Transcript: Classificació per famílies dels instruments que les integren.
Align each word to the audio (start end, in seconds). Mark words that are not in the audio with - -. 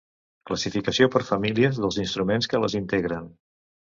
Classificació 0.51 1.07
per 1.15 1.21
famílies 1.27 1.77
dels 1.83 1.99
instruments 2.05 2.51
que 2.53 2.61
les 2.63 2.79
integren. 2.83 3.31